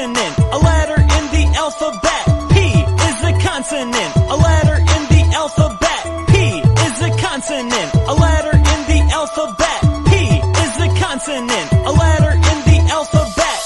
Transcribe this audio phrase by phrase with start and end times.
[0.00, 2.24] consonant, a letter in the alphabet.
[2.52, 6.28] P is a consonant, a letter in the alphabet.
[6.28, 9.80] P is a consonant, a letter in the alphabet.
[10.08, 13.60] P is a consonant, a letter in the alphabet.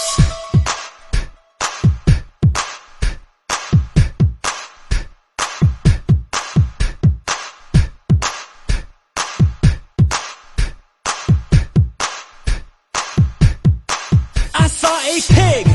[14.56, 15.73] I saw a pig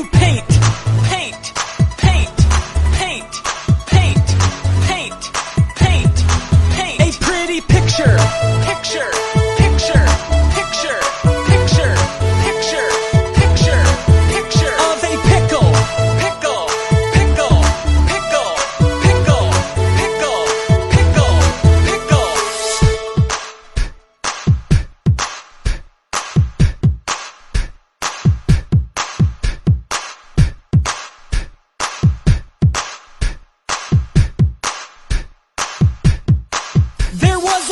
[0.00, 0.21] pig.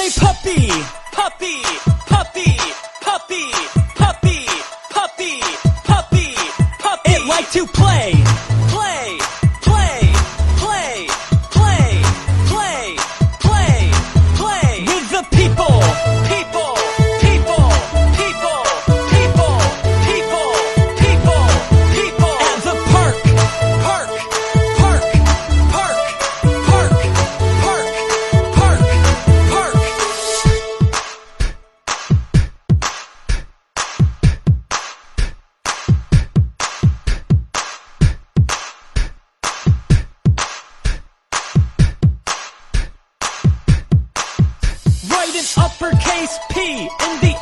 [0.01, 0.67] A puppy,
[1.13, 1.61] puppy,
[2.07, 2.57] puppy,
[3.03, 3.51] puppy,
[3.97, 4.47] puppy,
[4.89, 5.43] puppy,
[5.85, 6.33] puppy,
[6.79, 7.13] puppy.
[7.13, 8.15] It liked to play,
[8.73, 9.00] play,
[45.41, 47.40] an uppercase P in the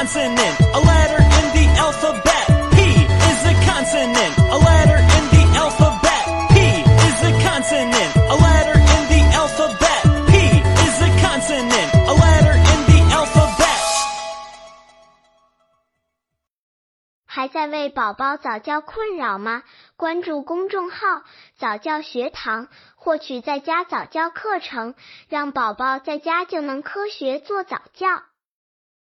[0.00, 2.44] consonant, a letter in the alphabet.
[2.72, 6.24] P is a consonant, a letter in the alphabet.
[6.48, 6.56] P
[7.08, 10.00] is a consonant, a letter in the alphabet.
[10.30, 10.32] P
[10.88, 13.76] is a consonant, a letter in the alphabet.
[17.26, 19.64] 还在为宝宝早教困扰吗？
[19.96, 20.96] 关注公众号
[21.60, 24.94] “早教学堂”，获取在家早教课程，
[25.28, 28.22] 让宝宝在家就能科学做早教。